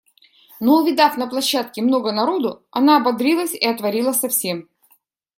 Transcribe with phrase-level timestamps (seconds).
[0.59, 4.67] Но увидав на площадке много народу, она ободрилась и отворила совсем.